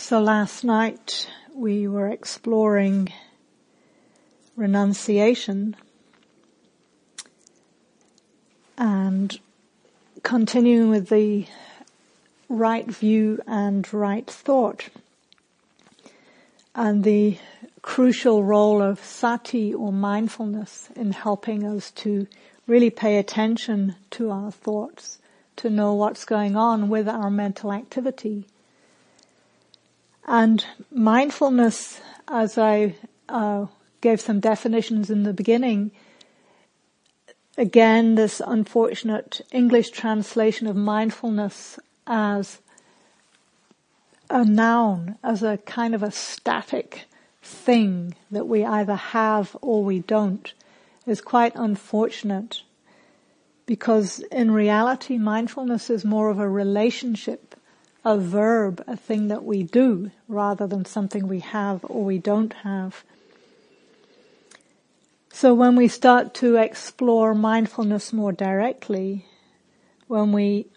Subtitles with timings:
[0.00, 3.12] So last night we were exploring
[4.56, 5.74] renunciation
[8.78, 9.38] and
[10.22, 11.48] continuing with the
[12.48, 14.88] right view and right thought
[16.76, 17.38] and the
[17.82, 22.28] crucial role of sati or mindfulness in helping us to
[22.68, 25.18] really pay attention to our thoughts,
[25.56, 28.46] to know what's going on with our mental activity.
[30.30, 32.94] And mindfulness, as I
[33.30, 33.64] uh,
[34.02, 35.90] gave some definitions in the beginning,
[37.56, 42.58] again, this unfortunate English translation of mindfulness as
[44.28, 47.06] a noun, as a kind of a static
[47.42, 50.52] thing that we either have or we don't
[51.06, 52.60] is quite unfortunate
[53.64, 57.47] because in reality mindfulness is more of a relationship,
[58.08, 62.54] a verb, a thing that we do rather than something we have or we don't
[62.64, 63.04] have.
[65.30, 69.26] So when we start to explore mindfulness more directly,
[70.06, 70.68] when we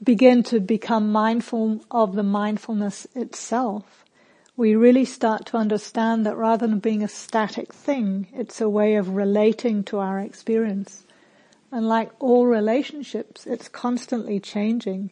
[0.00, 4.04] begin to become mindful of the mindfulness itself,
[4.56, 8.94] we really start to understand that rather than being a static thing, it's a way
[8.94, 11.02] of relating to our experience.
[11.72, 15.10] And like all relationships, it's constantly changing.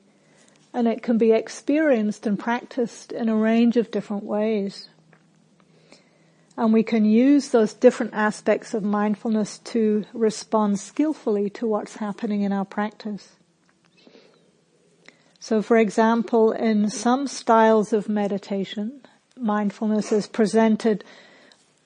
[0.74, 4.88] And it can be experienced and practiced in a range of different ways.
[6.56, 12.42] And we can use those different aspects of mindfulness to respond skillfully to what's happening
[12.42, 13.36] in our practice.
[15.40, 19.00] So for example, in some styles of meditation,
[19.36, 21.04] mindfulness is presented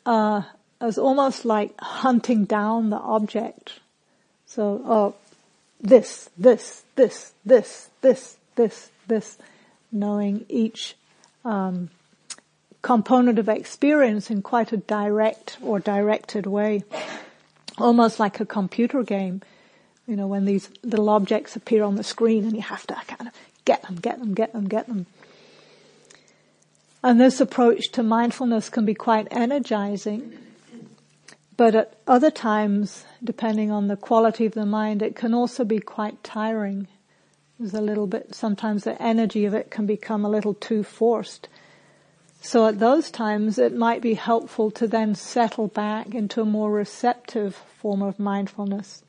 [0.06, 0.42] uh,
[0.81, 3.81] as almost like hunting down the object.
[4.47, 5.14] So, oh,
[5.81, 9.39] this, this, this, this, this, this, this,
[9.91, 10.95] knowing each
[11.47, 11.89] um,
[12.83, 16.83] component of experience in quite a direct or directed way,
[17.78, 19.41] almost like a computer game.
[20.06, 23.28] You know, when these little objects appear on the screen and you have to kind
[23.28, 23.34] of
[23.65, 25.06] get them, get them, get them, get them.
[27.03, 30.37] And this approach to mindfulness can be quite energizing.
[31.56, 35.78] But at other times, depending on the quality of the mind, it can also be
[35.78, 36.88] quite tiring.
[37.58, 41.48] There's a little bit, sometimes the energy of it can become a little too forced.
[42.41, 46.70] So at those times, it might be helpful to then settle back into a more
[46.70, 49.02] receptive form of mindfulness.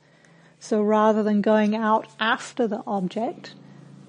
[0.58, 3.54] So rather than going out after the object,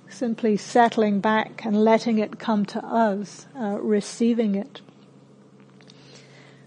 [0.09, 4.81] simply settling back and letting it come to us, uh, receiving it.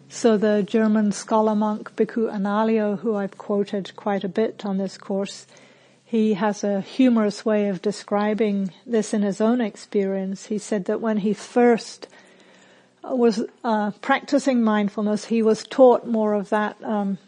[0.08, 4.96] So the German scholar monk Bhikkhu Analayo, who I've quoted quite a bit on this
[4.96, 5.48] course,
[6.04, 10.46] he has a humorous way of describing this in his own experience.
[10.46, 12.08] He said that when he first
[13.02, 17.18] was uh, practicing mindfulness, he was taught more of that um,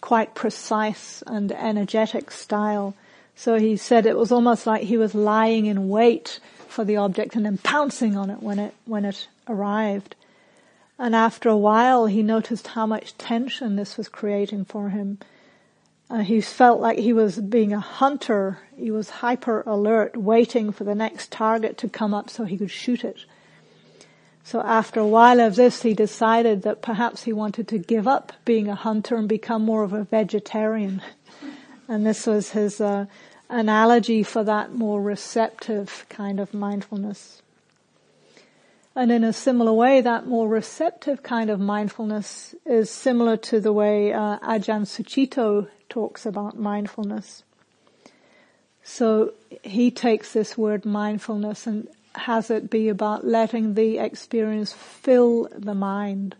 [0.00, 2.94] quite precise and energetic style
[3.34, 7.34] so he said it was almost like he was lying in wait for the object
[7.34, 10.14] and then pouncing on it when it, when it arrived.
[10.98, 15.18] And after a while, he noticed how much tension this was creating for him.
[16.10, 18.58] Uh, he felt like he was being a hunter.
[18.76, 22.70] He was hyper alert, waiting for the next target to come up so he could
[22.70, 23.24] shoot it.
[24.44, 28.32] So after a while of this, he decided that perhaps he wanted to give up
[28.44, 31.02] being a hunter and become more of a vegetarian.
[31.88, 33.06] And this was his uh,
[33.50, 37.42] analogy for that more receptive kind of mindfulness.
[38.94, 43.72] And in a similar way, that more receptive kind of mindfulness is similar to the
[43.72, 47.42] way uh, Ajahn Sucitto talks about mindfulness.
[48.82, 55.48] So he takes this word mindfulness and has it be about letting the experience fill
[55.54, 56.34] the mind.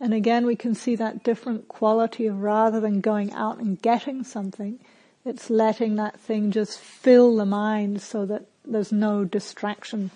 [0.00, 4.24] And again, we can see that different quality of rather than going out and getting
[4.24, 4.78] something,
[5.22, 10.10] it's letting that thing just fill the mind so that there's no distraction.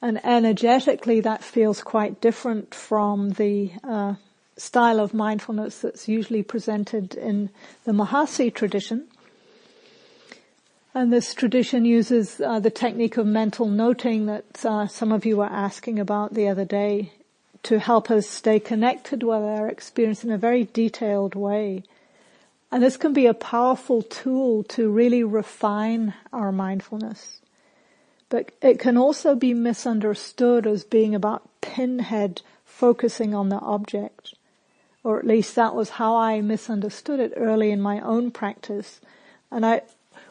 [0.00, 4.14] And energetically, that feels quite different from the uh,
[4.56, 7.50] style of mindfulness that's usually presented in
[7.84, 9.06] the Mahasi tradition.
[10.94, 15.36] And this tradition uses uh, the technique of mental noting that uh, some of you
[15.36, 17.12] were asking about the other day
[17.64, 21.82] to help us stay connected with our experience in a very detailed way.
[22.72, 27.40] And this can be a powerful tool to really refine our mindfulness.
[28.28, 34.34] But it can also be misunderstood as being about pinhead focusing on the object.
[35.06, 39.00] Or at least that was how I misunderstood it early in my own practice.
[39.52, 39.82] And I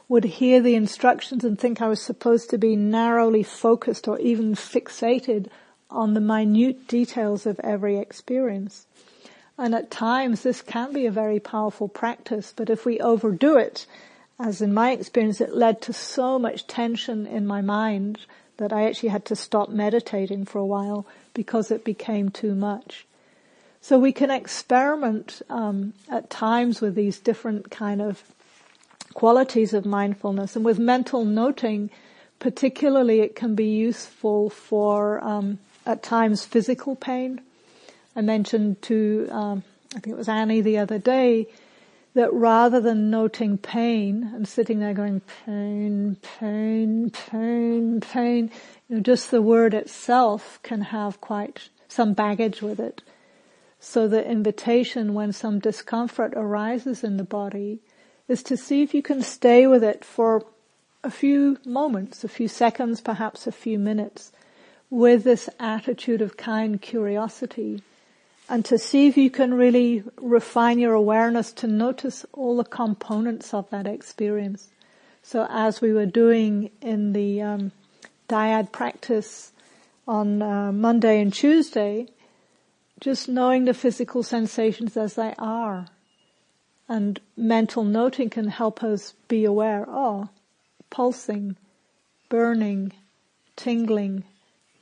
[0.10, 4.54] would hear the instructions and think I was supposed to be narrowly focused or even
[4.54, 5.48] fixated
[5.90, 8.86] on the minute details of every experience.
[9.58, 13.86] And at times this can be a very powerful practice, but if we overdo it,
[14.38, 18.20] as in my experience, it led to so much tension in my mind
[18.58, 23.05] that I actually had to stop meditating for a while because it became too much.
[23.88, 28.24] So we can experiment um, at times with these different kind of
[29.14, 31.92] qualities of mindfulness, and with mental noting,
[32.40, 37.42] particularly, it can be useful for um, at times physical pain.
[38.16, 39.64] I mentioned to um,
[39.96, 41.48] I think it was Annie the other day
[42.16, 48.50] that rather than noting pain and sitting there going pain, pain, pain, pain,
[48.90, 53.04] you know, just the word itself can have quite some baggage with it.
[53.88, 57.82] So the invitation when some discomfort arises in the body
[58.28, 60.44] is to see if you can stay with it for
[61.04, 64.32] a few moments, a few seconds, perhaps a few minutes,
[64.90, 67.84] with this attitude of kind curiosity
[68.50, 73.54] and to see if you can really refine your awareness to notice all the components
[73.54, 74.70] of that experience.
[75.22, 77.72] So as we were doing in the um,
[78.28, 79.52] dyad practice
[80.08, 82.08] on uh, Monday and Tuesday,
[83.00, 85.88] just knowing the physical sensations as they are.
[86.88, 90.30] And mental noting can help us be aware, oh,
[90.90, 91.58] pulsing,
[92.30, 92.94] burning,
[93.56, 94.24] tingling,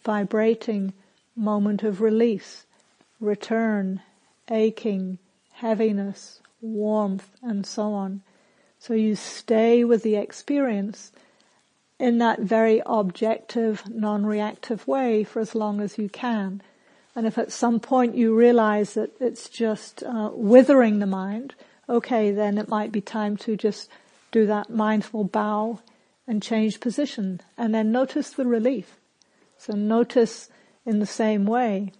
[0.04, 0.94] vibrating,
[1.36, 2.65] moment of release
[3.24, 4.01] return,
[4.51, 5.18] aching,
[5.54, 8.21] heaviness, warmth, and so on.
[8.80, 11.12] So you stay with the experience
[11.98, 16.62] in that very objective, non-reactive way for as long as you can.
[17.15, 21.54] And if at some point you realize that it's just uh, withering the mind,
[21.88, 23.89] okay, then it might be time to just
[24.31, 25.80] do that mindful bow
[26.27, 28.98] and change position and then notice the relief.
[29.57, 30.50] So notice
[30.86, 31.94] in the same way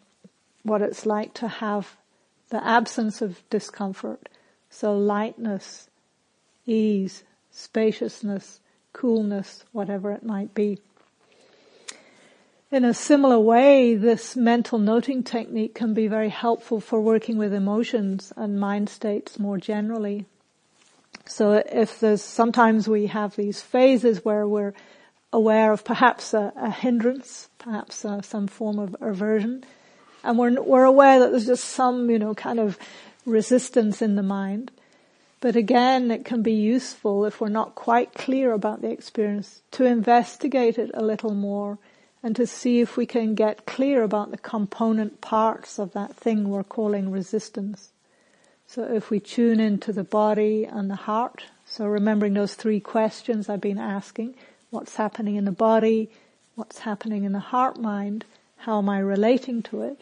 [0.64, 1.96] what it's like to have
[2.50, 4.30] the absence of discomfort.
[4.70, 5.90] So lightness,
[6.66, 8.60] ease, spaciousness,
[8.94, 10.80] coolness, whatever it might be.
[12.74, 17.54] In a similar way, this mental noting technique can be very helpful for working with
[17.54, 20.26] emotions and mind states more generally.
[21.28, 24.74] So if there's, sometimes we have these phases where we're
[25.32, 29.64] aware of perhaps a, a hindrance, perhaps uh, some form of aversion,
[30.24, 32.80] and we're, we're aware that there's just some, you know, kind of
[33.24, 34.72] resistance in the mind.
[35.42, 39.86] But again, it can be useful if we're not quite clear about the experience to
[39.86, 41.78] investigate it a little more
[42.24, 46.50] and to see if we can get clear about the component parts of that thing
[46.50, 47.92] we're calling resistance.
[48.66, 53.50] So if we tune into the body and the heart, so remembering those three questions
[53.50, 54.36] I've been asking,
[54.70, 56.10] what's happening in the body,
[56.56, 58.26] what's happening in the heart mind,
[58.58, 60.00] how am I relating to it?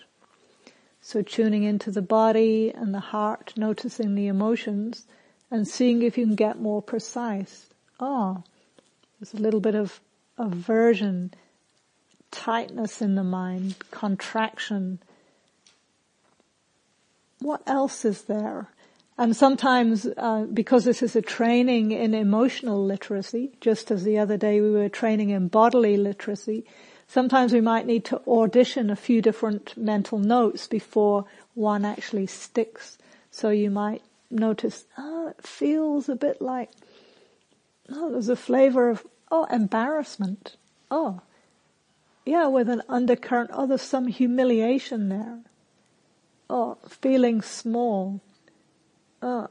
[1.02, 5.06] So tuning into the body and the heart, noticing the emotions
[5.50, 7.66] and seeing if you can get more precise.
[8.00, 8.44] Oh,
[9.20, 10.00] there's a little bit of
[10.38, 11.34] aversion,
[12.32, 15.00] tightness in the mind, contraction.
[17.40, 18.70] What else is there?
[19.18, 24.38] And sometimes, uh, because this is a training in emotional literacy, just as the other
[24.38, 26.66] day we were training in bodily literacy,
[27.12, 32.98] Sometimes we might need to audition a few different mental notes before one actually sticks.
[33.30, 36.70] So you might notice, oh, it feels a bit like,
[37.90, 40.56] oh, there's a flavor of, oh, embarrassment.
[40.90, 41.20] Oh,
[42.26, 45.40] yeah, with an undercurrent, oh, there's some humiliation there.
[46.50, 48.22] Oh, feeling small.
[49.22, 49.48] Oh,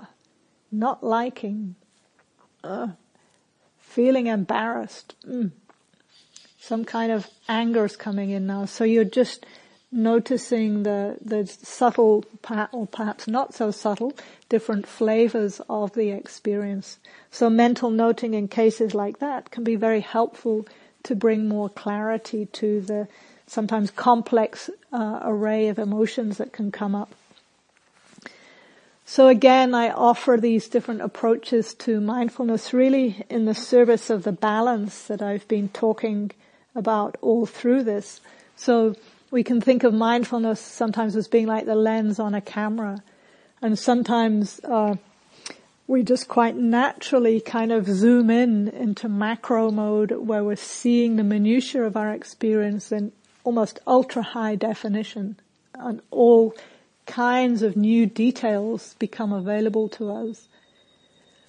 [0.70, 1.76] not liking.
[2.62, 2.92] Oh,
[3.78, 5.14] feeling embarrassed.
[5.26, 5.52] Mm
[6.60, 8.66] some kind of anger is coming in now.
[8.66, 9.44] So you're just
[9.90, 12.24] noticing the, the subtle,
[12.72, 14.12] or perhaps not so subtle,
[14.48, 16.98] different flavors of the experience.
[17.30, 20.68] So mental noting in cases like that can be very helpful
[21.04, 23.08] to bring more clarity to the
[23.46, 27.12] sometimes complex uh, array of emotions that can come up.
[29.04, 34.30] So again, I offer these different approaches to mindfulness really in the service of the
[34.30, 36.30] balance that I've been talking
[36.76, 38.20] about all through this.
[38.54, 38.94] So
[39.32, 43.02] we can think of mindfulness sometimes as being like the lens on a camera.
[43.60, 44.94] And sometimes, uh,
[45.90, 51.24] we just quite naturally kind of zoom in into macro mode where we're seeing the
[51.24, 53.10] minutiae of our experience in
[53.42, 55.36] almost ultra high definition
[55.74, 56.54] and all
[57.06, 60.46] kinds of new details become available to us.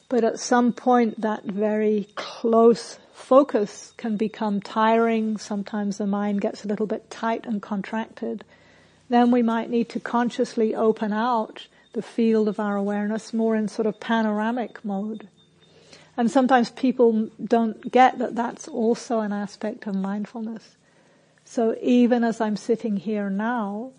[0.10, 5.38] But at some point that very close focus can become tiring.
[5.38, 8.44] Sometimes the mind gets a little bit tight and contracted.
[9.08, 13.68] Then we might need to consciously open out the field of our awareness more in
[13.68, 15.28] sort of panoramic mode.
[16.18, 20.76] And sometimes people don't get that that's also an aspect of mindfulness.
[21.46, 23.92] So even as I'm sitting here now,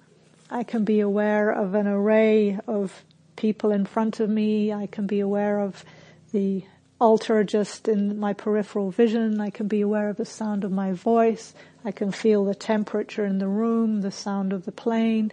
[0.50, 3.04] I can be aware of an array of
[3.36, 4.72] people in front of me.
[4.72, 5.84] I can be aware of
[6.32, 6.64] the
[7.00, 9.40] altar just in my peripheral vision.
[9.40, 11.54] I can be aware of the sound of my voice.
[11.84, 15.32] I can feel the temperature in the room, the sound of the plane,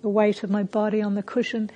[0.00, 1.70] the weight of my body on the cushion.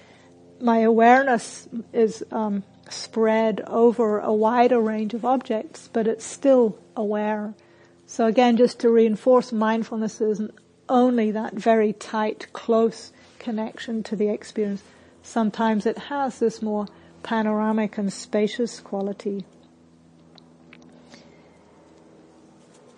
[0.64, 7.52] My awareness is um, spread over a wider range of objects, but it's still aware.
[8.06, 10.54] So again, just to reinforce mindfulness isn't
[10.88, 14.82] only that very tight, close connection to the experience.
[15.22, 16.86] Sometimes it has this more
[17.22, 19.44] panoramic and spacious quality.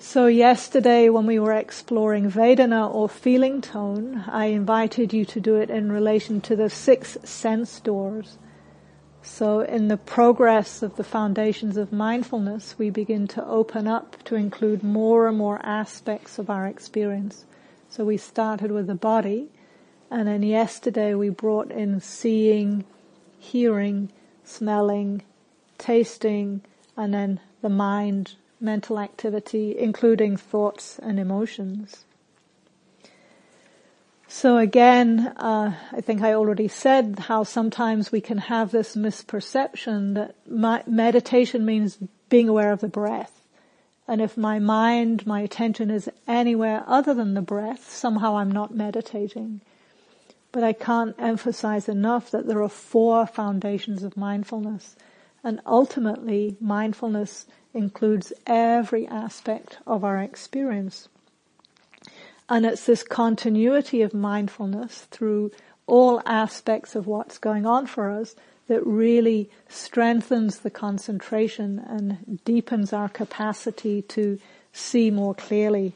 [0.09, 5.57] So yesterday when we were exploring Vedana or feeling tone, I invited you to do
[5.57, 8.39] it in relation to the six sense doors.
[9.21, 14.37] So in the progress of the foundations of mindfulness, we begin to open up to
[14.37, 17.45] include more and more aspects of our experience.
[17.91, 19.51] So we started with the body,
[20.09, 22.85] and then yesterday we brought in seeing,
[23.41, 24.13] hearing,
[24.45, 25.25] smelling,
[25.79, 26.61] tasting,
[26.97, 32.05] and then the mind, mental activity, including thoughts and emotions.
[34.29, 40.15] So again, uh, I think I already said how sometimes we can have this misperception
[40.15, 41.99] that my, meditation means
[42.29, 43.41] being aware of the breath.
[44.09, 48.75] And if my mind, my attention is anywhere other than the breath, somehow I'm not
[48.75, 49.61] meditating.
[50.53, 54.97] But I can't emphasize enough that there are four foundations of mindfulness.
[55.47, 61.09] And ultimately, mindfulness includes every aspect of our experience.
[62.49, 65.53] And it's this continuity of mindfulness through
[65.87, 68.35] all aspects of what's going on for us
[68.67, 74.41] that really strengthens the concentration and deepens our capacity to
[74.73, 75.93] see more clearly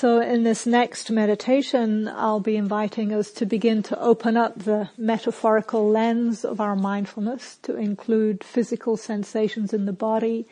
[0.00, 4.88] so in this next meditation, I'll be inviting us to begin to open up the
[4.96, 10.46] metaphorical lens of our mindfulness to include physical sensations in the body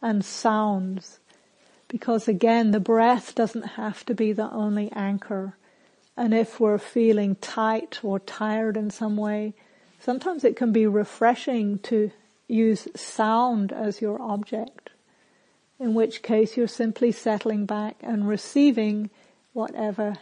[0.00, 1.18] and sounds.
[1.86, 5.58] Because again, the breath doesn't have to be the only anchor.
[6.16, 9.52] And if we're feeling tight or tired in some way,
[10.00, 12.10] sometimes it can be refreshing to
[12.48, 14.93] use sound as your object
[15.84, 19.10] in which case you're simply settling back and receiving
[19.52, 20.14] whatever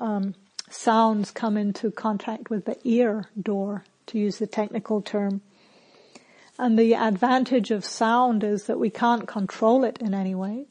[0.00, 0.34] um,
[0.70, 5.42] sounds come into contact with the ear door, to use the technical term.
[6.58, 10.68] And the advantage of sound is that we can't control it in any way,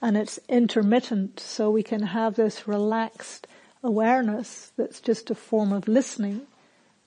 [0.00, 3.48] and it's intermittent, so we can have this relaxed
[3.82, 6.42] awareness that's just a form of listening.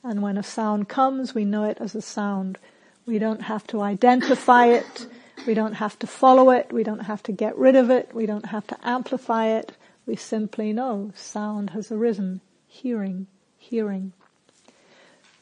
[0.03, 2.57] And when a sound comes, we know it as a sound.
[3.05, 5.07] We don't have to identify it
[5.45, 6.71] we don't have to follow it.
[6.71, 8.13] We don't have to get rid of it.
[8.13, 9.73] We don't have to amplify it.
[10.05, 12.41] We simply know sound has arisen.
[12.67, 13.27] Hearing,
[13.57, 14.13] hearing.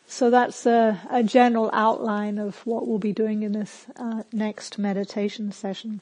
[0.05, 4.77] So that's a, a general outline of what we'll be doing in this uh, next
[4.77, 6.01] meditation session.